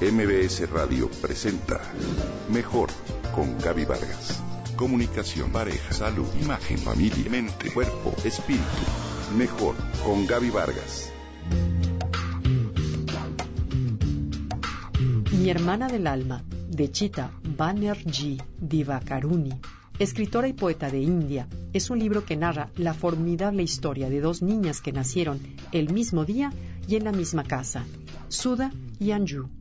MBS 0.00 0.70
Radio 0.70 1.10
presenta 1.20 1.78
Mejor 2.50 2.88
con 3.34 3.58
Gaby 3.58 3.84
Vargas. 3.84 4.42
Comunicación, 4.74 5.52
pareja, 5.52 5.92
salud, 5.92 6.26
imagen, 6.40 6.78
familia, 6.78 7.28
mente, 7.30 7.70
cuerpo, 7.70 8.14
espíritu. 8.24 8.64
Mejor 9.36 9.74
con 10.02 10.26
Gaby 10.26 10.48
Vargas. 10.48 11.12
Mi 15.38 15.50
hermana 15.50 15.88
del 15.88 16.06
alma, 16.06 16.44
de 16.70 16.90
Chita 16.90 17.30
Banerjee 17.58 18.38
Divakaruni, 18.58 19.52
escritora 19.98 20.48
y 20.48 20.54
poeta 20.54 20.88
de 20.88 21.00
India, 21.02 21.46
es 21.74 21.90
un 21.90 21.98
libro 21.98 22.24
que 22.24 22.38
narra 22.38 22.70
la 22.78 22.94
formidable 22.94 23.62
historia 23.62 24.08
de 24.08 24.22
dos 24.22 24.40
niñas 24.40 24.80
que 24.80 24.92
nacieron 24.92 25.40
el 25.72 25.92
mismo 25.92 26.24
día 26.24 26.54
y 26.88 26.96
en 26.96 27.04
la 27.04 27.12
misma 27.12 27.44
casa, 27.44 27.84
Sudha 28.28 28.72
y 28.98 29.10
Anju. 29.10 29.59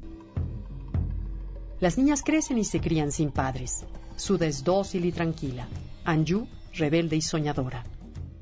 Las 1.79 1.97
niñas 1.97 2.23
crecen 2.23 2.57
y 2.57 2.65
se 2.65 2.81
crían 2.81 3.11
sin 3.11 3.31
padres. 3.31 3.85
Sudha 4.17 4.47
es 4.47 4.65
dócil 4.65 5.05
y 5.05 5.13
tranquila, 5.13 5.67
Anju 6.03 6.45
rebelde 6.73 7.15
y 7.15 7.21
soñadora. 7.21 7.85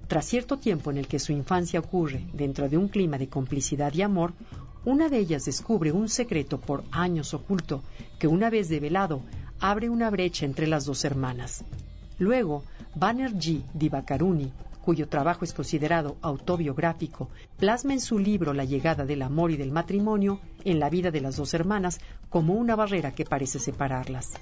Tras 0.08 0.26
cierto 0.26 0.58
tiempo 0.58 0.90
en 0.90 0.98
el 0.98 1.08
que 1.08 1.20
su 1.20 1.32
infancia 1.34 1.80
ocurre 1.80 2.26
dentro 2.34 2.68
de 2.68 2.78
un 2.78 2.88
clima 2.88 3.18
de 3.18 3.30
complicidad 3.30 3.94
y 3.94 4.02
amor, 4.02 4.34
una 4.86 5.08
de 5.10 5.20
ellas 5.20 5.46
descubre 5.46 5.92
un 5.92 6.10
secreto 6.10 6.60
por 6.60 6.84
años 6.92 7.34
oculto 7.34 7.84
que 8.18 8.28
una 8.28 8.50
vez 8.50 8.70
develado 8.70 9.22
abre 9.60 9.90
una 9.90 10.10
brecha 10.10 10.46
entre 10.46 10.66
las 10.66 10.86
dos 10.86 11.06
hermanas. 11.06 11.64
Luego, 12.18 12.64
Banerjee 12.96 13.62
Divakaruni, 13.74 14.52
cuyo 14.88 15.10
trabajo 15.10 15.44
es 15.44 15.52
considerado 15.52 16.16
autobiográfico, 16.22 17.30
plasma 17.58 17.92
en 17.92 18.00
su 18.00 18.18
libro 18.20 18.54
la 18.54 18.64
llegada 18.64 19.04
del 19.04 19.22
amor 19.22 19.52
y 19.52 19.58
del 19.58 19.74
matrimonio 19.74 20.40
en 20.64 20.80
la 20.80 20.90
vida 20.90 21.12
de 21.12 21.20
las 21.20 21.36
dos 21.36 21.54
hermanas 21.54 22.00
como 22.30 22.54
una 22.54 22.78
barrera 22.78 23.12
que 23.12 23.26
parece 23.26 23.60
separarlas. 23.60 24.36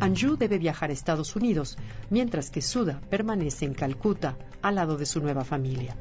Anju 0.00 0.38
debe 0.38 0.56
viajar 0.56 0.88
a 0.88 0.94
Estados 0.94 1.36
Unidos, 1.36 1.76
mientras 2.08 2.48
que 2.48 2.62
Sudha 2.62 3.02
permanece 3.10 3.66
en 3.66 3.74
Calcuta 3.74 4.38
al 4.62 4.76
lado 4.76 4.96
de 4.96 5.04
su 5.04 5.20
nueva 5.20 5.44
familia. 5.44 5.94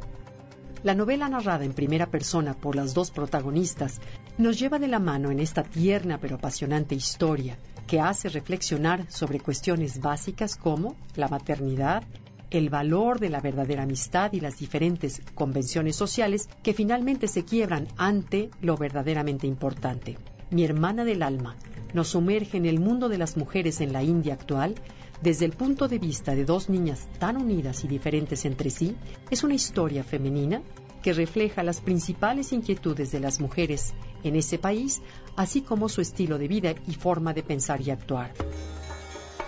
La 0.84 0.96
novela 0.96 1.28
narrada 1.28 1.66
en 1.66 1.74
primera 1.74 2.06
persona 2.06 2.54
por 2.54 2.78
las 2.78 2.94
dos 2.94 3.12
protagonistas 3.12 4.00
nos 4.38 4.58
lleva 4.58 4.80
de 4.80 4.88
la 4.88 5.00
mano 5.00 5.32
en 5.32 5.42
esta 5.42 5.64
tierna 5.64 6.18
pero 6.18 6.38
apasionante 6.38 6.96
historia 6.96 7.58
que 7.88 8.00
hace 8.00 8.30
reflexionar 8.30 9.12
sobre 9.12 9.42
cuestiones 9.42 10.00
básicas 10.00 10.56
como 10.56 10.96
la 11.16 11.28
maternidad, 11.28 12.04
el 12.52 12.70
valor 12.70 13.20
de 13.20 13.30
la 13.30 13.40
verdadera 13.40 13.84
amistad 13.84 14.34
y 14.34 14.42
las 14.42 14.60
diferentes 14.60 15.22
convenciones 15.34 15.96
sociales 15.96 16.50
que 16.62 16.74
finalmente 16.74 17.28
se 17.28 17.46
quiebran 17.46 17.88
ante 17.98 18.52
lo 18.62 18.78
verdaderamente 18.78 19.48
importante. 19.48 20.18
Mi 20.52 20.66
hermana 20.66 21.06
del 21.06 21.24
alma 21.24 21.56
nos 21.94 22.10
sumerge 22.10 22.58
en 22.58 22.66
el 22.66 22.80
mundo 22.80 23.10
de 23.10 23.18
las 23.18 23.38
mujeres 23.38 23.80
en 23.80 23.94
la 23.94 24.04
India 24.04 24.34
actual 24.34 24.76
desde 25.22 25.46
el 25.46 25.52
punto 25.52 25.88
de 25.88 26.00
vista 26.00 26.36
de 26.36 26.46
dos 26.46 26.70
niñas 26.70 27.08
tan 27.20 27.38
unidas 27.38 27.84
y 27.84 27.88
diferentes 27.88 28.44
entre 28.44 28.70
sí, 28.70 28.96
es 29.30 29.44
una 29.44 29.54
historia 29.54 30.04
femenina 30.04 30.62
que 31.02 31.14
refleja 31.14 31.64
las 31.64 31.80
principales 31.80 32.52
inquietudes 32.52 33.12
de 33.12 33.20
las 33.20 33.40
mujeres 33.40 33.94
en 34.24 34.36
ese 34.36 34.58
país, 34.58 35.02
así 35.36 35.62
como 35.62 35.90
su 35.90 36.02
estilo 36.02 36.38
de 36.38 36.48
vida 36.48 36.76
y 36.88 36.94
forma 36.94 37.34
de 37.34 37.44
pensar 37.44 37.82
y 37.82 37.92
actuar. 37.92 38.34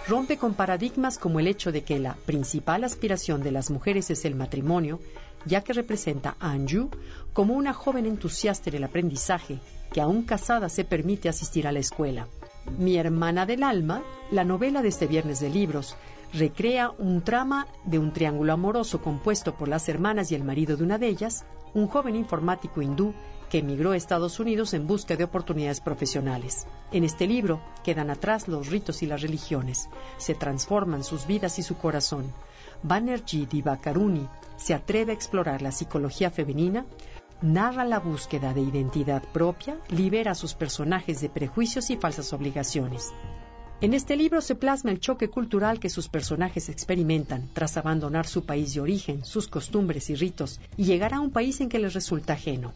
Rompe 0.06 0.38
con 0.38 0.54
paradigmas 0.54 1.18
como 1.18 1.40
el 1.40 1.48
hecho 1.48 1.72
de 1.72 1.84
que 1.84 1.98
la 1.98 2.16
principal 2.26 2.84
aspiración 2.84 3.42
de 3.42 3.52
las 3.52 3.72
mujeres 3.72 4.10
es 4.10 4.26
el 4.26 4.36
matrimonio, 4.36 5.00
ya 5.46 5.62
que 5.62 5.72
representa 5.72 6.36
a 6.42 6.52
Anju 6.52 6.90
como 7.32 7.54
una 7.54 7.74
joven 7.74 8.06
entusiasta 8.06 8.70
en 8.70 8.76
el 8.76 8.84
aprendizaje 8.84 9.60
que 9.94 10.02
aún 10.02 10.24
casada 10.24 10.68
se 10.68 10.84
permite 10.84 11.30
asistir 11.30 11.68
a 11.68 11.72
la 11.72 11.80
escuela. 11.80 12.28
Mi 12.78 12.98
hermana 12.98 13.46
del 13.46 13.64
alma, 13.64 14.04
la 14.32 14.44
novela 14.44 14.82
de 14.82 14.88
este 14.88 15.06
viernes 15.06 15.40
de 15.40 15.50
libros, 15.50 15.96
recrea 16.34 16.92
un 16.98 17.22
trama 17.22 17.68
de 17.84 18.00
un 18.00 18.14
triángulo 18.14 18.54
amoroso 18.54 19.02
compuesto 19.02 19.56
por 19.56 19.68
las 19.68 19.88
hermanas 19.90 20.32
y 20.32 20.36
el 20.36 20.44
marido 20.44 20.76
de 20.78 20.84
una 20.84 20.98
de 20.98 21.08
ellas, 21.08 21.46
un 21.74 21.88
joven 21.88 22.16
informático 22.16 22.82
hindú 22.82 23.14
que 23.50 23.60
emigró 23.60 23.92
a 23.92 23.98
Estados 23.98 24.40
Unidos 24.40 24.74
en 24.74 24.88
busca 24.88 25.16
de 25.16 25.26
oportunidades 25.26 25.82
profesionales. 25.82 26.66
En 26.92 27.04
este 27.04 27.28
libro 27.28 27.62
quedan 27.84 28.10
atrás 28.10 28.48
los 28.48 28.68
ritos 28.68 29.04
y 29.04 29.06
las 29.06 29.22
religiones, 29.22 29.90
se 30.18 30.34
transforman 30.34 31.04
sus 31.04 31.28
vidas 31.28 31.60
y 31.60 31.64
su 31.64 31.78
corazón. 31.78 32.32
Banerjee 32.82 33.46
Divakaruni 33.46 34.28
se 34.56 34.74
atreve 34.74 35.12
a 35.12 35.16
explorar 35.16 35.62
la 35.62 35.72
psicología 35.72 36.32
femenina, 36.32 36.86
narra 37.44 37.84
la 37.84 38.00
búsqueda 38.00 38.54
de 38.54 38.62
identidad 38.62 39.22
propia, 39.34 39.78
libera 39.90 40.32
a 40.32 40.36
sus 40.36 40.54
personajes 40.54 41.20
de 41.20 41.28
prejuicios 41.28 41.90
y 41.90 41.98
falsas 41.98 42.32
obligaciones. 42.32 43.12
En 43.82 43.94
este 43.94 44.16
libro 44.16 44.40
se 44.40 44.56
plasma 44.56 44.92
el 44.92 45.02
choque 45.02 45.30
cultural 45.30 45.82
que 45.82 45.90
sus 45.90 46.08
personajes 46.08 46.70
experimentan 46.70 47.50
tras 47.52 47.76
abandonar 47.76 48.28
su 48.28 48.46
país 48.46 48.74
de 48.74 48.80
origen, 48.80 49.26
sus 49.26 49.50
costumbres 49.50 50.10
y 50.10 50.16
ritos, 50.16 50.62
y 50.78 50.86
llegar 50.86 51.14
a 51.14 51.20
un 51.20 51.32
país 51.32 51.60
en 51.60 51.68
que 51.68 51.80
les 51.80 51.94
resulta 51.94 52.32
ajeno. 52.32 52.72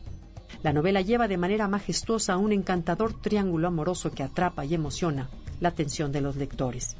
La 0.63 0.73
novela 0.73 0.99
lleva 0.99 1.29
de 1.29 1.37
manera 1.37 1.69
majestuosa 1.69 2.35
un 2.35 2.51
encantador 2.51 3.21
triángulo 3.21 3.69
amoroso 3.69 4.11
que 4.11 4.23
atrapa 4.23 4.65
y 4.65 4.73
emociona 4.73 5.29
la 5.61 5.69
atención 5.69 6.11
de 6.11 6.19
los 6.19 6.35
lectores. 6.35 6.97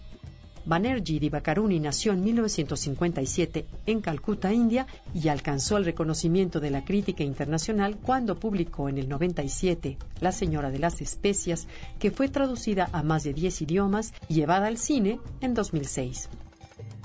Banerjee 0.68 1.22
Divakaruni 1.22 1.80
nació 1.80 2.12
en 2.12 2.26
1957 2.26 3.66
en 3.86 4.02
Calcuta, 4.02 4.52
India, 4.52 4.86
y 5.14 5.30
alcanzó 5.30 5.78
el 5.78 5.86
reconocimiento 5.86 6.60
de 6.60 6.72
la 6.72 6.84
crítica 6.84 7.24
internacional 7.24 7.96
cuando 7.96 8.38
publicó 8.38 8.90
en 8.90 8.98
el 8.98 9.08
97 9.08 9.98
La 10.20 10.34
Señora 10.34 10.70
de 10.70 10.80
las 10.80 11.00
Especias, 11.00 11.70
que 12.00 12.12
fue 12.12 12.28
traducida 12.28 12.90
a 12.92 13.02
más 13.02 13.24
de 13.24 13.34
10 13.34 13.62
idiomas 13.62 14.14
y 14.28 14.34
llevada 14.34 14.68
al 14.68 14.78
cine 14.78 15.22
en 15.40 15.54
2006 15.54 16.28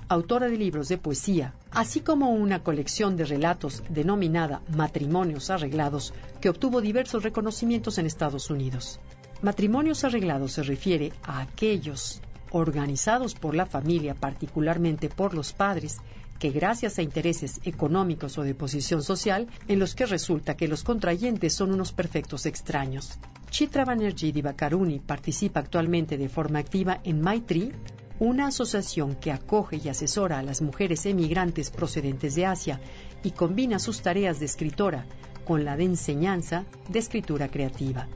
autora 0.09 0.49
de 0.49 0.59
libros 0.59 0.89
de 0.89 0.99
poesía, 0.99 1.55
así 1.71 2.01
como 2.01 2.33
una 2.33 2.63
colección 2.63 3.17
de 3.17 3.25
relatos 3.25 3.83
denominada 3.89 4.61
Matrimonios 4.77 5.49
Arreglados, 5.49 6.13
que 6.39 6.51
obtuvo 6.51 6.83
diversos 6.83 7.23
reconocimientos 7.23 7.97
en 7.97 8.05
Estados 8.05 8.51
Unidos. 8.51 9.01
Matrimonios 9.41 10.05
Arreglados 10.05 10.53
se 10.53 10.65
refiere 10.65 11.15
a 11.23 11.41
aquellos 11.41 12.21
organizados 12.53 13.35
por 13.35 13.55
la 13.55 13.67
familia, 13.67 14.15
particularmente 14.15 15.09
por 15.09 15.35
los 15.35 15.53
padres, 15.53 15.99
que 16.39 16.51
gracias 16.51 16.99
a 16.99 17.03
intereses 17.03 17.61
económicos 17.65 18.37
o 18.39 18.43
de 18.43 18.55
posición 18.55 19.03
social, 19.03 19.49
en 19.69 19.79
los 19.79 19.95
que 19.95 20.07
resulta 20.07 20.57
que 20.57 20.69
los 20.69 20.83
contrayentes 20.83 21.55
son 21.55 21.73
unos 21.73 21.93
perfectos 21.93 22.47
extraños. 22.47 23.19
Chitra 23.51 23.85
Banerjee 23.85 24.33
Divakaruni 24.33 24.99
participa 24.99 25.61
actualmente 25.61 26.17
de 26.17 26.29
forma 26.29 26.59
activa 26.59 27.01
en 27.05 27.21
Maitri, 27.21 27.73
una 28.19 28.49
asociación 28.49 29.17
que 29.17 29.33
acoge 29.33 29.81
y 29.83 29.89
asesora 29.89 30.39
a 30.39 30.43
las 30.43 30.63
mujeres 30.63 31.07
emigrantes 31.07 31.71
procedentes 31.71 32.35
de 32.35 32.47
Asia 32.47 32.81
y 33.23 33.33
combina 33.33 33.79
sus 33.79 34.03
tareas 34.03 34.39
de 34.39 34.47
escritora 34.47 35.07
con 35.45 35.65
la 35.65 35.77
de 35.77 35.85
enseñanza 35.85 36.65
de 36.89 36.99
escritura 36.99 37.49
creativa. 37.49 38.09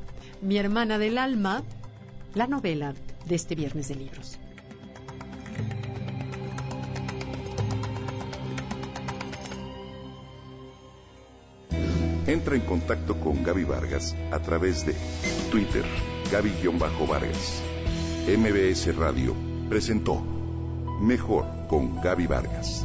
Mi 0.43 0.59
hermana 0.59 0.99
del 0.99 1.19
alma, 1.19 1.63
la 2.37 2.47
novela 2.47 2.93
de 3.25 3.35
este 3.35 3.55
viernes 3.55 3.89
de 3.89 3.95
libros. 3.95 4.39
Entra 12.27 12.57
en 12.57 12.61
contacto 12.61 13.19
con 13.21 13.43
Gaby 13.43 13.65
Vargas 13.65 14.15
a 14.33 14.39
través 14.41 14.85
de 14.85 14.95
Twitter, 15.51 15.85
Gaby-Vargas. 16.31 17.63
MBS 18.29 18.95
Radio 18.97 19.35
presentó 19.71 20.21
Mejor 21.01 21.47
con 21.69 22.03
Gaby 22.03 22.27
Vargas. 22.27 22.85